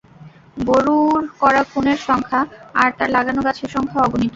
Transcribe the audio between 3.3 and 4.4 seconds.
গাছের সংখ্যা অগণিত!